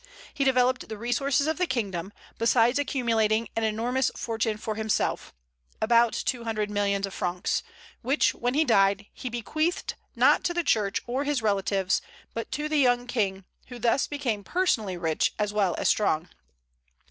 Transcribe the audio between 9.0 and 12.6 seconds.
he bequeathed, not to the Church or his relatives, but